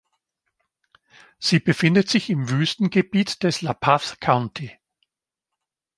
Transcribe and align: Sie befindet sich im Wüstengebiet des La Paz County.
Sie 1.37 1.59
befindet 1.59 2.09
sich 2.09 2.31
im 2.31 2.49
Wüstengebiet 2.49 3.43
des 3.43 3.61
La 3.61 3.75
Paz 3.75 4.19
County. 4.19 4.71